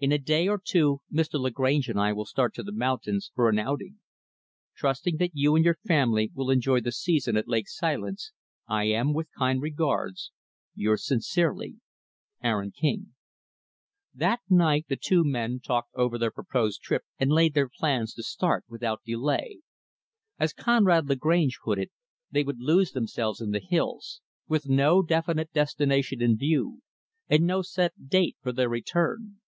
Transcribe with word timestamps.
In 0.00 0.12
a 0.12 0.18
day 0.18 0.46
or 0.46 0.60
two, 0.64 1.00
Mr. 1.12 1.40
Lagrange 1.40 1.88
and 1.88 1.98
I 1.98 2.12
will 2.12 2.24
start 2.24 2.54
to 2.54 2.62
the 2.62 2.70
mountains, 2.70 3.32
for 3.34 3.48
an 3.48 3.58
outing. 3.58 3.98
Trusting 4.76 5.16
that 5.16 5.34
you 5.34 5.56
and 5.56 5.64
your 5.64 5.76
family 5.88 6.30
will 6.36 6.50
enjoy 6.50 6.78
the 6.80 6.92
season 6.92 7.36
at 7.36 7.48
Lake 7.48 7.66
Silence 7.66 8.30
I 8.68 8.84
am, 8.84 9.12
with 9.12 9.26
kind 9.36 9.60
regards, 9.60 10.30
Yours 10.76 11.04
sincerely, 11.04 11.80
Aaron 12.40 12.70
King. 12.70 13.16
That 14.14 14.38
evening, 14.48 14.84
the 14.88 14.94
two 14.94 15.24
men 15.24 15.58
talked 15.58 15.92
over 15.96 16.16
their 16.16 16.30
proposed 16.30 16.80
trip, 16.80 17.02
and 17.18 17.32
laid 17.32 17.54
their 17.54 17.68
plans 17.68 18.14
to 18.14 18.22
start 18.22 18.64
without 18.68 19.02
delay 19.04 19.62
As 20.38 20.52
Conrad 20.52 21.08
Lagrange 21.08 21.58
put 21.64 21.80
it 21.80 21.90
they 22.30 22.44
would 22.44 22.60
lose 22.60 22.92
themselves 22.92 23.40
in 23.40 23.50
the 23.50 23.58
hills; 23.58 24.20
with 24.46 24.68
no 24.68 25.02
definite 25.02 25.52
destination 25.52 26.22
in 26.22 26.36
view; 26.38 26.82
and 27.28 27.44
no 27.44 27.62
set 27.62 28.08
date 28.08 28.36
for 28.40 28.52
their 28.52 28.68
return. 28.68 29.38